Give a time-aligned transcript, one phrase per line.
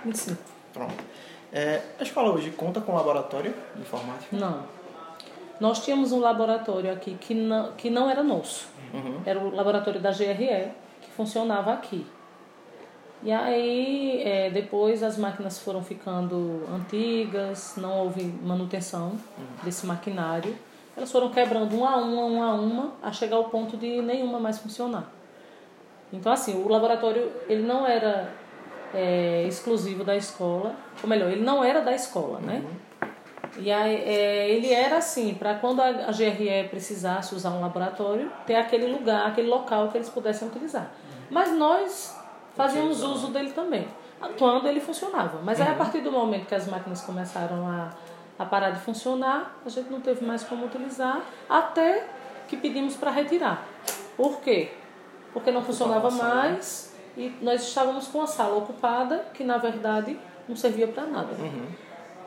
[0.04, 0.57] Vinte e cinco.
[0.78, 1.04] Pronto.
[1.52, 4.36] É, a escola hoje conta com laboratório de informática?
[4.36, 4.62] Não.
[5.58, 8.68] Nós tínhamos um laboratório aqui que não, que não era nosso.
[8.94, 9.20] Uhum.
[9.26, 12.06] Era o laboratório da GRE, que funcionava aqui.
[13.24, 19.18] E aí, é, depois as máquinas foram ficando antigas, não houve manutenção
[19.64, 20.56] desse maquinário.
[20.96, 24.38] Elas foram quebrando uma a uma, uma a uma, a chegar ao ponto de nenhuma
[24.38, 25.10] mais funcionar.
[26.12, 28.32] Então, assim, o laboratório ele não era
[28.94, 32.64] é, exclusivo da escola, ou melhor, ele não era da escola, né?
[33.56, 38.30] E aí, é, ele era assim, para quando a, a GRE precisasse usar um laboratório,
[38.46, 40.90] ter aquele lugar, aquele local que eles pudessem utilizar.
[41.30, 42.16] Mas nós
[42.54, 43.86] fazíamos uso dele também,
[44.38, 45.40] quando ele funcionava.
[45.42, 47.90] Mas aí, a partir do momento que as máquinas começaram a,
[48.38, 52.06] a parar de funcionar, a gente não teve mais como utilizar, até
[52.46, 53.66] que pedimos para retirar.
[54.16, 54.72] Por quê?
[55.32, 56.87] Porque não funcionava mais
[57.18, 61.30] e nós estávamos com a sala ocupada, que na verdade não servia para nada.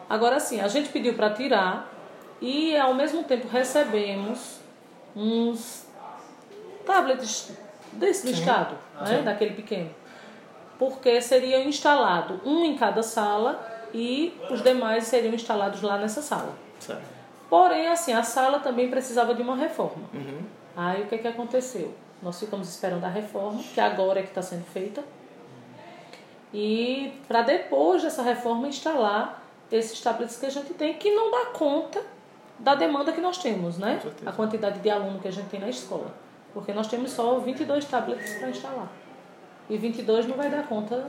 [0.09, 1.89] Agora sim, a gente pediu para tirar
[2.41, 4.59] e ao mesmo tempo recebemos
[5.15, 5.87] uns
[6.85, 7.51] tablets
[7.93, 9.89] desse do estado, né, daquele pequeno.
[10.77, 16.53] Porque seriam instalados um em cada sala e os demais seriam instalados lá nessa sala.
[16.79, 17.21] Certo.
[17.49, 20.03] Porém, assim, a sala também precisava de uma reforma.
[20.13, 20.41] Uhum.
[20.75, 21.93] Aí o que, que aconteceu?
[22.21, 25.03] Nós ficamos esperando a reforma, que agora é que está sendo feita.
[26.53, 31.45] E para depois dessa reforma instalar esses tablets que a gente tem, que não dá
[31.51, 32.01] conta
[32.59, 33.99] da demanda que nós temos, né?
[34.25, 36.13] A quantidade de aluno que a gente tem na escola.
[36.53, 38.91] Porque nós temos só 22 tablets para instalar.
[39.69, 41.07] E 22 não vai dar conta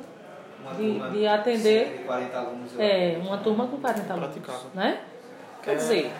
[0.76, 2.72] de, de atender de 40 alunos.
[2.78, 4.36] é, uma turma com 40 alunos.
[4.72, 5.00] Né?
[5.62, 5.74] Quer É.
[5.74, 6.12] dizer,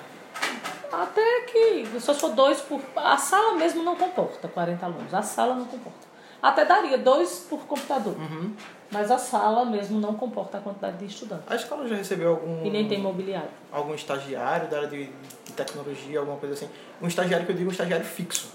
[0.92, 2.80] até que só for dois por.
[2.96, 5.14] A sala mesmo não comporta 40 alunos.
[5.14, 6.12] A sala não comporta.
[6.42, 8.14] Até daria dois por computador.
[8.16, 8.52] Uhum.
[8.90, 11.44] Mas a sala mesmo não comporta a quantidade de estudantes.
[11.48, 13.48] A escola já recebeu algum E nem tem mobiliário.
[13.70, 16.68] algum estagiário da área de, de tecnologia, alguma coisa assim?
[17.00, 18.48] Um estagiário que eu digo um estagiário fixo,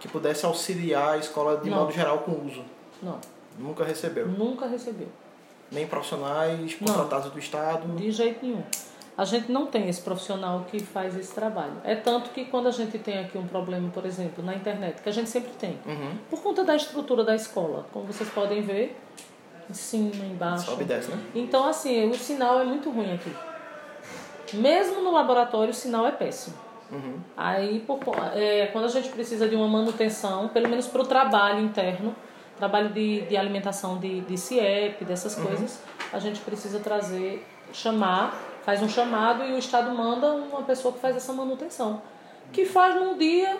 [0.00, 1.78] que pudesse auxiliar a escola de Não.
[1.78, 2.64] modo geral com uso.
[3.02, 3.18] Não,
[3.58, 4.26] Nunca recebeu.
[4.26, 5.08] nunca recebeu.
[5.70, 6.88] Nem profissionais Não.
[6.88, 7.86] contratados do Estado.
[7.96, 8.62] De jeito nenhum.
[9.16, 11.74] A gente não tem esse profissional que faz esse trabalho.
[11.84, 15.08] É tanto que quando a gente tem aqui um problema, por exemplo, na internet, que
[15.08, 16.16] a gente sempre tem, Uhum.
[16.30, 18.96] por conta da estrutura da escola, como vocês podem ver,
[19.68, 20.64] em cima, embaixo.
[20.66, 21.18] Sobe e desce, né?
[21.34, 23.32] Então, assim, o sinal é muito ruim aqui.
[24.54, 26.56] Mesmo no laboratório, o sinal é péssimo.
[26.90, 27.20] Uhum.
[27.36, 28.00] Aí, por
[28.34, 32.14] é, quando a gente precisa de uma manutenção, pelo menos para o trabalho interno,
[32.56, 35.80] trabalho de, de alimentação de, de CIEP, dessas coisas,
[36.12, 41.00] a gente precisa trazer, chamar, faz um chamado e o Estado manda uma pessoa que
[41.00, 42.02] faz essa manutenção.
[42.52, 43.56] Que faz num dia,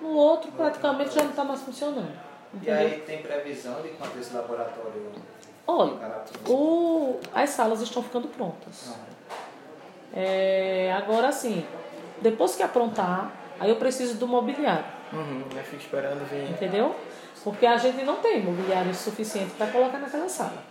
[0.00, 2.12] no outro, praticamente já não está mais funcionando.
[2.52, 2.74] E Entendeu?
[2.76, 5.10] aí tem previsão de quando esse laboratório
[5.66, 5.94] Olha,
[6.46, 8.94] o, as salas estão ficando prontas.
[10.12, 11.64] É, agora sim,
[12.20, 15.44] depois que aprontar, aí eu preciso do mobiliário, Uhum.
[15.56, 16.50] Eu fico esperando vir.
[16.50, 16.94] entendeu?
[17.44, 20.62] Porque a gente não tem mobiliário suficiente para colocar naquela sala.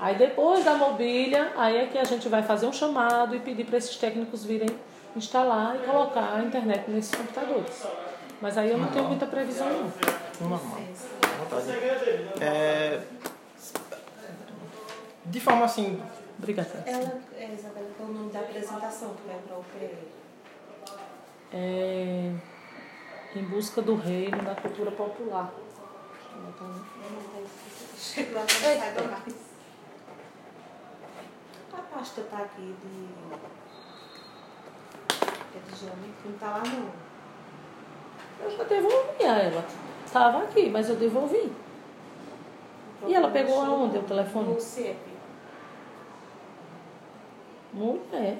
[0.00, 3.64] Aí depois da mobília, aí é que a gente vai fazer um chamado e pedir
[3.64, 4.68] para esses técnicos virem
[5.16, 7.84] instalar e colocar a internet nesses computadores.
[8.40, 10.48] Mas aí eu não tenho muita previsão não.
[10.48, 10.78] Normal.
[12.40, 13.00] É...
[15.24, 16.00] De forma assim.
[16.38, 16.84] Obrigada.
[16.86, 19.64] Ela, é, Isabela, qual é o nome da apresentação que vai para o?
[21.52, 22.32] É,
[23.34, 25.52] em busca do reino da cultura popular.
[27.98, 29.47] Chegou a saiba mais.
[31.90, 33.08] A pasta tá aqui de.
[35.56, 36.90] É de geometria, não tá lá não.
[38.44, 39.64] Eu já devolvi a ela.
[40.04, 41.52] Estava aqui, mas eu devolvi.
[43.06, 44.54] E ela pegou aonde o telefone?
[44.54, 44.98] No CEP.
[47.72, 48.38] Mulher,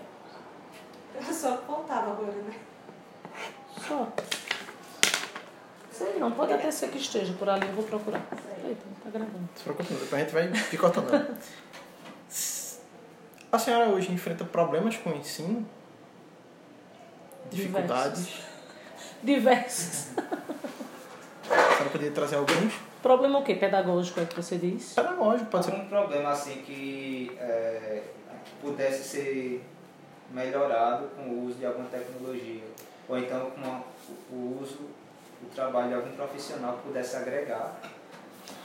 [1.30, 2.54] Só faltava agora, né?
[3.86, 4.08] só.
[5.92, 8.22] Sei não, pode até ser que esteja por ali, eu vou procurar.
[8.64, 9.48] Eita, tá gravando.
[9.54, 11.36] Se preocupe, não, depois a gente vai picotando.
[13.50, 15.66] A senhora hoje enfrenta problemas com o ensino?
[17.50, 18.40] Dificuldades?
[19.22, 20.08] Diversos.
[20.18, 22.74] A senhora poderia trazer alguns?
[23.02, 23.54] Problema o quê?
[23.54, 24.92] Pedagógico é que você diz?
[24.94, 25.70] Pedagógico, pode ser.
[25.72, 28.02] Algum problema assim que é,
[28.60, 29.64] pudesse ser
[30.30, 32.62] melhorado com o uso de alguma tecnologia?
[33.08, 33.82] Ou então com a-
[34.30, 34.80] o uso,
[35.42, 37.80] o trabalho de algum profissional que pudesse agregar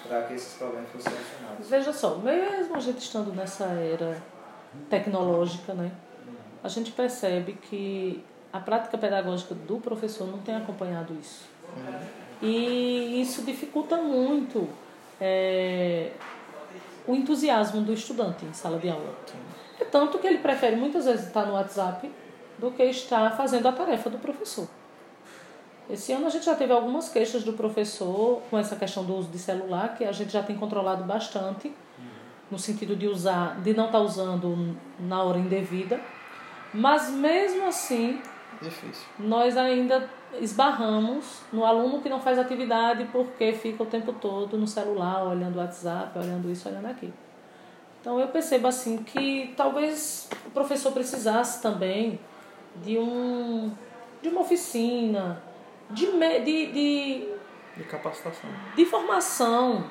[0.06, 1.69] para que esses problemas fossem solucionados?
[1.69, 4.18] Veja só, mesmo a gente estando nessa era
[4.90, 5.92] tecnológica, né,
[6.64, 11.46] a gente percebe que a prática pedagógica do professor não tem acompanhado isso.
[12.42, 14.70] E isso dificulta muito
[15.20, 16.12] é,
[17.08, 19.16] o entusiasmo do estudante em sala de aula.
[19.80, 22.10] É tanto que ele prefere muitas vezes estar no WhatsApp
[22.58, 24.68] do que estar fazendo a tarefa do professor.
[25.90, 29.30] Esse ano a gente já teve algumas queixas do professor com essa questão do uso
[29.30, 31.74] de celular, que a gente já tem controlado bastante,
[32.54, 36.00] no sentido de usar, de não estar usando na hora indevida.
[36.74, 38.22] Mas mesmo assim,
[38.62, 39.06] Difícil.
[39.18, 40.08] nós ainda
[40.40, 45.56] esbarramos no aluno que não faz atividade porque fica o tempo todo no celular, olhando
[45.56, 47.14] o WhatsApp, olhando isso, olhando aquilo.
[48.00, 52.20] Então eu percebo assim que talvez o professor precisasse também
[52.84, 53.72] de um
[54.22, 55.42] de uma oficina,
[55.90, 57.28] de, de, de,
[57.78, 58.50] De capacitação.
[58.76, 59.84] de formação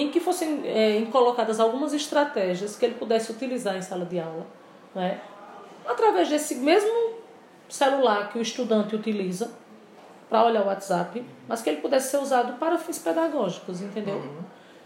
[0.00, 4.46] em que fossem é, colocadas algumas estratégias que ele pudesse utilizar em sala de aula,
[4.94, 5.20] né?
[5.86, 7.14] através desse mesmo
[7.68, 9.50] celular que o estudante utiliza
[10.28, 14.22] para olhar o WhatsApp, mas que ele pudesse ser usado para fins pedagógicos, entendeu?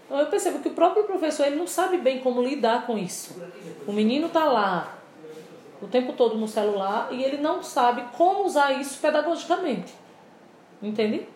[0.07, 3.35] Então eu percebo que o próprio professor ele não sabe bem como lidar com isso.
[3.87, 4.99] O menino está lá
[5.81, 9.93] o tempo todo no celular e ele não sabe como usar isso pedagogicamente.
[10.81, 11.27] Entende?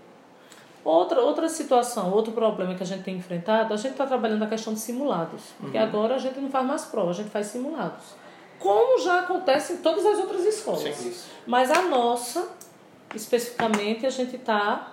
[0.87, 4.47] Outra, outra situação, outro problema que a gente tem enfrentado, a gente está trabalhando a
[4.47, 5.43] questão de simulados.
[5.59, 8.05] Porque agora a gente não faz mais prova, a gente faz simulados.
[8.61, 10.94] Como já acontece em todas as outras escolas.
[10.94, 11.12] Sim.
[11.44, 12.50] Mas a nossa,
[13.12, 14.93] especificamente, a gente está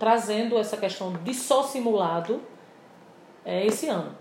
[0.00, 2.42] trazendo essa questão de só simulado
[3.44, 4.16] é, esse ano.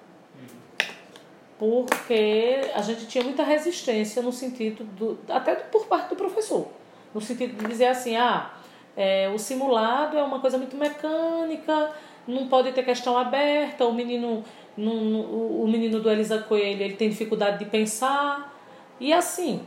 [1.57, 5.17] Porque a gente tinha muita resistência no sentido do.
[5.27, 6.67] até por parte do professor.
[7.15, 8.51] No sentido de dizer assim, ah,
[8.95, 11.91] é, o simulado é uma coisa muito mecânica,
[12.27, 14.43] não pode ter questão aberta, o menino,
[14.77, 18.53] não- não- o o menino do Elisa Coelho ele tem dificuldade de pensar.
[18.99, 19.61] E assim,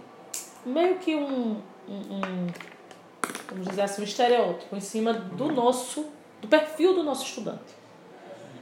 [0.65, 1.57] meio que um,
[1.89, 2.47] um, um
[3.51, 6.07] vamos dizer assim, um estereótipo em cima do nosso,
[6.41, 7.77] do perfil do nosso estudante.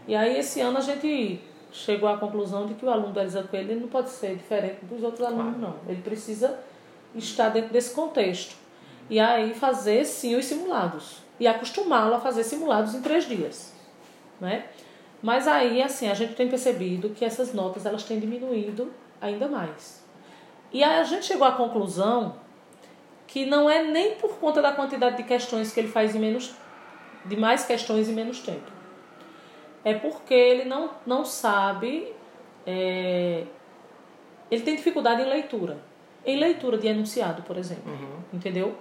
[0.09, 1.41] E aí esse ano a gente
[1.73, 4.85] chegou à conclusão de que o aluno do Elisa Coelho ele não pode ser diferente
[4.85, 5.75] dos outros alunos, não.
[5.89, 6.59] Ele precisa
[7.15, 8.55] estar dentro desse contexto.
[9.08, 11.19] E aí fazer sim os simulados.
[11.38, 13.75] E acostumá-lo a fazer simulados em três dias.
[14.41, 14.67] Né?
[15.23, 20.05] Mas aí, assim, a gente tem percebido que essas notas elas têm diminuído ainda mais.
[20.73, 22.37] E aí a gente chegou à conclusão
[23.26, 26.55] que não é nem por conta da quantidade de questões que ele faz em menos
[27.25, 28.70] de mais questões em menos tempo.
[29.85, 32.12] É porque ele não, não sabe
[32.67, 33.44] é,
[34.50, 35.79] ele tem dificuldade em leitura.
[36.25, 37.93] Em leitura de enunciado, por exemplo.
[38.32, 38.77] Entendeu?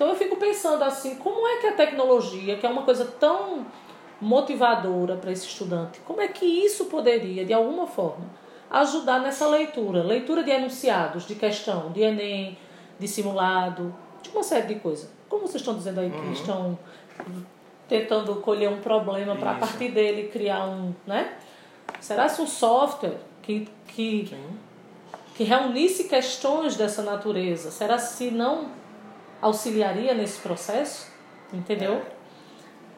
[0.00, 3.66] Então eu fico pensando assim, como é que a tecnologia, que é uma coisa tão
[4.18, 8.24] motivadora para esse estudante, como é que isso poderia, de alguma forma,
[8.70, 10.02] ajudar nessa leitura?
[10.02, 12.56] Leitura de enunciados, de questão, de Enem,
[12.98, 15.10] de simulado, de uma série de coisas.
[15.28, 16.78] Como vocês estão dizendo aí que estão
[17.86, 21.36] tentando colher um problema para a partir dele criar um, né?
[22.00, 24.58] Será se um software que, que, Sim.
[25.34, 28.79] que reunisse questões dessa natureza, será se não
[29.40, 31.08] auxiliaria nesse processo?
[31.52, 32.02] Entendeu?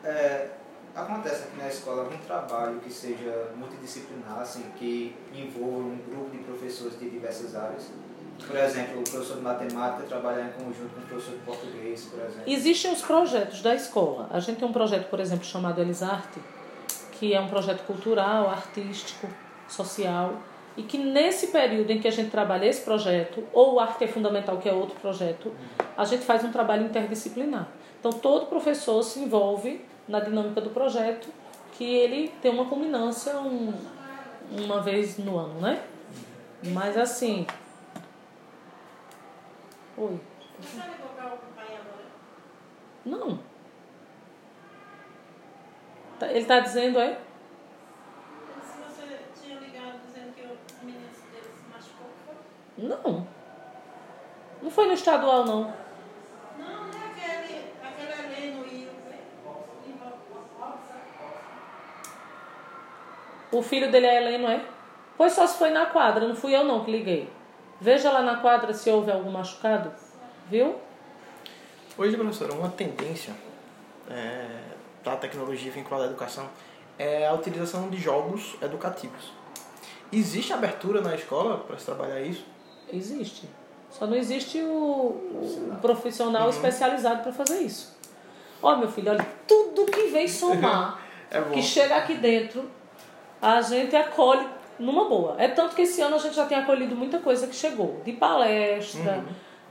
[0.05, 0.49] É,
[0.95, 6.39] acontece aqui na escola algum trabalho que seja multidisciplinar, assim, que envolva um grupo de
[6.39, 7.91] professores de diversas áreas.
[8.47, 12.19] Por exemplo, o professor de matemática trabalhar em conjunto com o professor de português, por
[12.21, 12.43] exemplo.
[12.47, 14.29] Existem os projetos da escola.
[14.31, 16.41] A gente tem um projeto, por exemplo, chamado Elisarte,
[17.13, 19.29] que é um projeto cultural, artístico,
[19.69, 20.35] social,
[20.77, 24.07] e que nesse período em que a gente trabalha esse projeto, ou o Arte é
[24.09, 25.53] Fundamental, que é outro projeto,
[25.97, 27.69] a gente faz um trabalho interdisciplinar.
[28.01, 31.29] Então, todo professor se envolve na dinâmica do projeto,
[31.73, 33.73] que ele tem uma culminância um,
[34.51, 35.83] uma vez no ano, né?
[36.65, 37.47] Mas assim.
[39.97, 40.21] Oi.
[43.05, 43.39] Não.
[46.19, 47.19] Tá- Ele está dizendo, é?
[48.63, 52.35] Se você tinha ligado dizendo que o menino dele se machucou, foi?
[52.79, 53.27] Não.
[54.63, 55.63] Não foi no estadual, não.
[56.59, 58.89] Não, não é aquele, aquele ali no Rio.
[63.51, 64.65] O filho dele é Heleno, é?
[65.17, 67.29] Pois só se foi na quadra, não fui eu não que liguei.
[67.81, 69.93] Veja lá na quadra se houve algum machucado.
[70.49, 70.79] Viu?
[71.99, 73.35] Hoje, professora, uma tendência
[74.09, 74.47] é,
[75.05, 76.49] da tecnologia vinculada à educação
[76.99, 79.33] é a utilização de jogos educativos.
[80.11, 82.47] Existe abertura na escola para se trabalhar isso?
[82.93, 83.49] Existe.
[83.91, 87.97] Só não existe o, o profissional especializado para fazer isso.
[88.63, 92.71] Ó, meu filho, olha, tudo que vem somar, É que chega aqui dentro,
[93.41, 94.47] a gente acolhe
[94.79, 95.37] numa boa.
[95.39, 98.01] É tanto que esse ano a gente já tem acolhido muita coisa que chegou.
[98.05, 99.25] De palestra,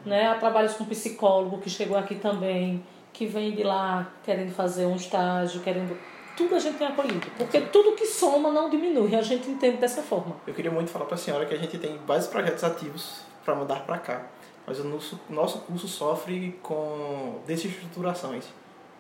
[0.05, 0.27] né?
[0.27, 4.95] A trabalhos com psicólogo que chegou aqui também, que vem de lá querendo fazer um
[4.95, 5.97] estágio, querendo.
[6.41, 7.27] Tudo a gente tem acolhido.
[7.38, 9.15] Porque tudo que soma não diminui.
[9.15, 10.36] A gente entende dessa forma.
[10.48, 13.55] Eu queria muito falar para a senhora que a gente tem vários projetos ativos para
[13.55, 14.24] mandar para cá.
[14.65, 18.45] Mas o nosso, nosso curso sofre com desestruturações.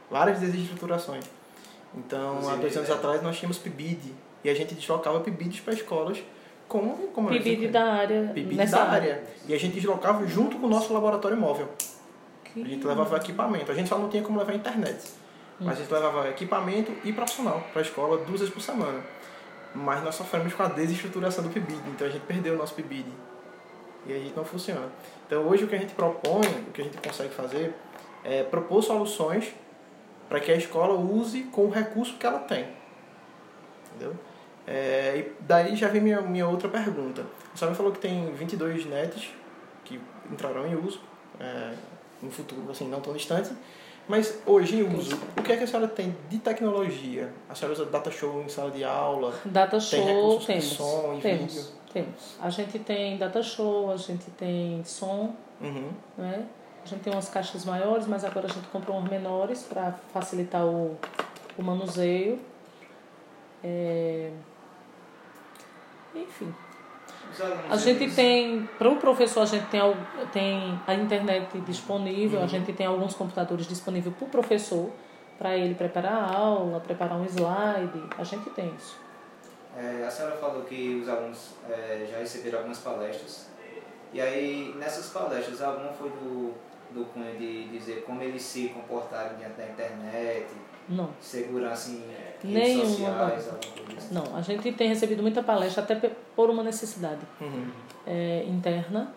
[0.09, 1.25] Várias desestruturações.
[1.95, 2.93] Então, há dois anos é.
[2.93, 4.13] atrás nós tínhamos PIBID.
[4.43, 6.17] E a gente deslocava PIBIDs para escolas
[6.67, 7.09] com...
[7.13, 8.31] como eu PIBID da área.
[8.33, 9.23] PIBID nessa da área.
[9.47, 11.67] E a gente deslocava junto com o nosso laboratório móvel.
[12.43, 13.71] Que- A gente levava equipamento.
[13.71, 15.20] A gente só não tinha como levar internet.
[15.61, 18.99] Mas a gente levava equipamento e profissional para a escola duas vezes por semana.
[19.73, 21.81] Mas nós sofremos com a desestruturação do PIBID.
[21.89, 23.07] Então a gente perdeu o nosso PIBID.
[24.07, 24.89] E a gente não funciona.
[25.27, 27.75] Então hoje o que a gente propõe, o que a gente consegue fazer,
[28.23, 29.53] é propor soluções
[30.27, 32.67] para que a escola use com o recurso que ela tem.
[33.89, 34.15] Entendeu?
[34.65, 37.25] É, e daí já vem minha, minha outra pergunta.
[37.53, 39.29] A senhora falou que tem 22 nets
[39.83, 39.99] que
[40.31, 41.01] entrarão em uso
[41.39, 41.73] é,
[42.21, 43.51] no futuro, assim, não tão distante.
[44.11, 47.31] Mas hoje em uso, o que é que a senhora tem de tecnologia?
[47.49, 49.33] A senhora usa data show em sala de aula?
[49.45, 50.65] Data show temos.
[50.65, 51.69] som e temos, vídeo?
[51.93, 52.35] temos.
[52.41, 55.91] A gente tem data show, a gente tem som, Uhum.
[56.17, 56.45] né?
[56.83, 60.65] A gente tem umas caixas maiores, mas agora a gente comprou umas menores para facilitar
[60.65, 60.97] o,
[61.57, 62.37] o manuseio.
[63.63, 64.29] É...
[66.13, 66.53] Enfim.
[67.69, 69.81] A gente tem, para o professor, a gente tem,
[70.31, 74.89] tem a internet disponível, a gente tem alguns computadores disponíveis para o professor,
[75.37, 78.03] para ele preparar a aula, preparar um slide.
[78.17, 78.97] A gente tem isso.
[79.77, 83.49] É, a senhora falou que os alunos é, já receberam algumas palestras.
[84.13, 86.53] E aí, nessas palestras, alguma foi do,
[86.93, 90.47] do cunho de dizer como eles se comportaram diante da internet,
[90.89, 91.09] Não.
[91.21, 92.01] segurança em
[92.43, 94.13] redes Nenhuma, sociais, alguma coisa assim?
[94.13, 95.95] Não, a gente tem recebido muita palestra, até
[96.35, 97.67] por uma necessidade Uhum.
[98.05, 99.13] é, interna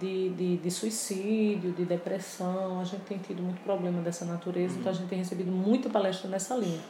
[0.00, 2.80] de, de, de suicídio, de depressão.
[2.80, 6.28] A gente tem tido muito problema dessa natureza, então a gente tem recebido muita palestra
[6.28, 6.80] nessa linha.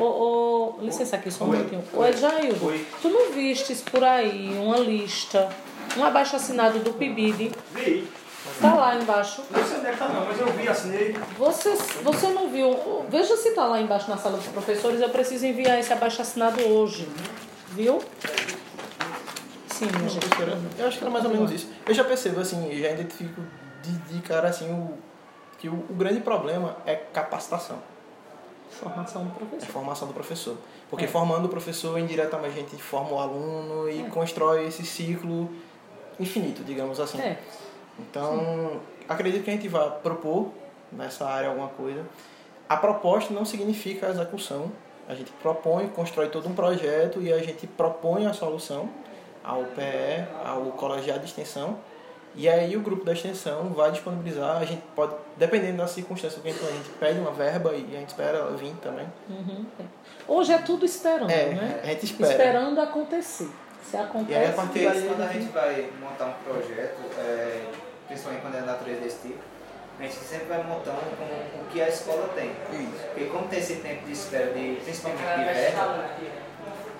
[0.00, 1.82] Ô, ô, licença aqui só um minutinho.
[1.92, 2.86] Ô, Oi.
[3.00, 5.48] tu não vistes por aí uma lista,
[5.96, 7.52] um abaixo assinado do PIBID?
[7.74, 8.08] Vi.
[8.60, 9.42] Tá lá embaixo.
[9.50, 11.16] Não sei onde é que tá não, mas eu vi, assinei.
[11.38, 13.04] Você, você não viu?
[13.08, 15.00] Veja se tá lá embaixo na sala dos professores.
[15.00, 17.08] Eu preciso enviar esse abaixo assinado hoje.
[17.70, 18.00] Viu?
[19.68, 20.26] Sim, minha gente.
[20.78, 21.68] Eu acho que era mais ou menos isso.
[21.86, 23.40] Eu já percebo, assim, já identifico
[23.82, 24.94] de, de cara, assim, o,
[25.58, 27.78] que o, o grande problema é capacitação,
[28.70, 29.72] Formação do é professor.
[29.72, 30.56] formação do professor.
[30.90, 31.08] Porque É.
[31.08, 34.08] formando o professor, indiretamente a gente forma o aluno e É.
[34.08, 35.50] constrói esse ciclo
[36.18, 37.20] infinito, digamos assim.
[37.20, 37.38] É.
[37.98, 40.48] Então, acredito que a gente vai propor
[40.90, 42.04] nessa área alguma coisa.
[42.68, 44.70] A proposta não significa a execução.
[45.08, 48.88] A gente propõe, constrói todo um projeto e a gente propõe a solução
[49.44, 51.78] ao PE, ao colegiado de extensão.
[52.34, 56.48] E aí o grupo da extensão vai disponibilizar, a gente pode, dependendo da circunstância que
[56.48, 59.06] a gente, a gente pede uma verba e a gente espera ela vir também.
[59.28, 59.82] Uhum, é.
[60.26, 61.80] Hoje é tudo esperando, É, né?
[61.82, 62.30] a gente espera.
[62.30, 63.50] Esperando acontecer.
[63.84, 67.64] Se acontece, E aí, a partir daí, quando a gente vai montar um projeto, é,
[68.12, 69.38] principalmente quando é da natureza desse tipo,
[69.98, 72.50] a gente sempre vai montando com o que a escola tem.
[72.72, 73.04] Isso.
[73.08, 76.04] Porque como tem esse tempo de espera, de, principalmente de verba,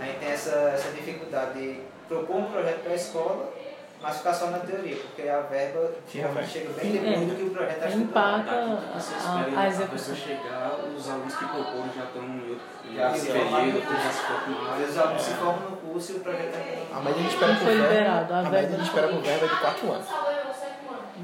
[0.01, 3.53] a gente tem essa, essa dificuldade de propor um projeto para a escola,
[4.01, 7.25] mas ficar só na teoria, porque a verba geralmente chega bem depois É.
[7.25, 8.49] do que o projeto está estudando.
[8.49, 10.15] a, a, espera a a pessoa execução.
[10.17, 14.85] chegar, os alunos que proporam já estão em outro Já se período, já se formaram.
[14.85, 16.55] os alunos se formam no curso e o projeto
[16.93, 18.77] A ainda média de espera Não por foi verba, liberado, a a verba média de
[18.77, 20.07] não espera verba é de 4 anos.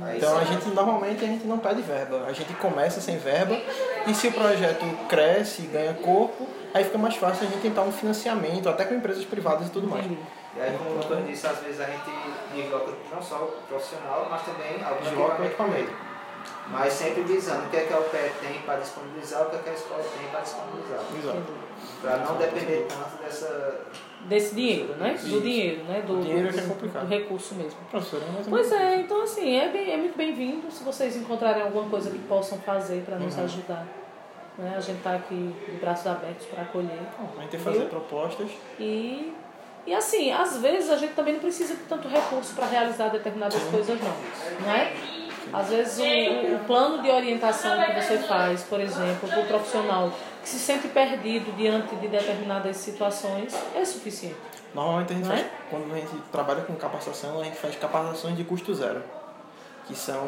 [0.02, 3.56] Aí Então a gente normalmente a gente não pede verba, a gente começa sem verba
[4.06, 7.82] e se o projeto cresce e ganha corpo, aí fica mais fácil a gente tentar
[7.82, 10.06] um financiamento, até com empresas privadas e tudo mais.
[10.06, 12.10] E aí, como o doutor disse, às vezes a gente
[12.54, 15.82] desloca não só o profissional, mas também alguns Desloca o equipamentos.
[15.82, 16.08] equipamento.
[16.68, 19.58] Mas sempre visando o que é que a UPE tem para disponibilizar, o que é
[19.60, 21.00] que a escola tem para disponibilizar.
[21.16, 21.67] Exato.
[22.00, 23.80] Para não depender tanto dessa.
[24.24, 25.10] Desse dinheiro, né?
[25.10, 25.40] Do Isso.
[25.40, 26.02] dinheiro, né?
[26.06, 27.02] Do, O dinheiro é que é do- complicado.
[27.06, 27.78] do recurso mesmo.
[27.90, 31.88] Professor, é Pois é, então assim, é, bem- é muito bem-vindo se vocês encontrarem alguma
[31.88, 33.44] coisa que possam fazer para nos Uhum.
[33.44, 33.86] ajudar.
[34.58, 34.74] Né?
[34.76, 36.98] A gente está aqui de braços abertos para acolher.
[37.18, 38.50] Bom, A gente tem que fazer propostas.
[38.80, 39.32] E,
[39.86, 43.62] e assim, às vezes a gente também não precisa de tanto recurso para realizar determinadas
[43.64, 44.92] coisas não, não é?
[45.52, 50.12] Às vezes o, o plano de orientação que você faz, por exemplo, para o profissional
[50.48, 54.36] que se sente perdido diante de determinadas situações, é suficiente.
[54.74, 55.38] Normalmente a gente Não é?
[55.38, 59.02] faz, quando a gente trabalha com capacitação, a gente faz capacitações de custo zero.
[59.86, 60.22] Que são.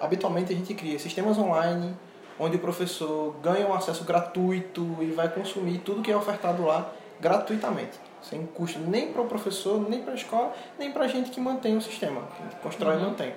[0.00, 1.94] habitualmente a gente cria sistemas online
[2.38, 6.90] onde o professor ganha um acesso gratuito e vai consumir tudo que é ofertado lá
[7.20, 7.98] gratuitamente.
[8.22, 11.40] Sem custo nem para o professor, nem para a escola, nem para a gente que
[11.40, 13.32] mantém o sistema, que constrói e mantém.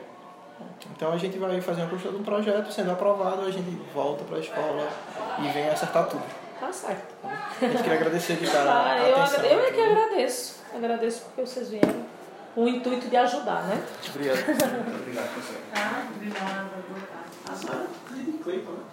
[0.96, 4.24] Então a gente vai fazer uma construção de um projeto, sendo aprovado, a gente volta
[4.24, 4.88] para a escola
[5.40, 6.24] e vem acertar tudo.
[6.60, 7.14] Tá certo.
[7.24, 10.64] A gente queria agradecer de cara Ah, eu, agra- eu é que agradeço.
[10.74, 12.06] Agradeço porque vocês vieram
[12.54, 13.84] com o intuito de ajudar, né?
[14.10, 14.38] Obrigado.
[14.40, 15.58] Obrigado, professor.
[15.76, 16.66] Ah, obrigada.
[17.52, 18.84] A senhora é de Cleiton, né?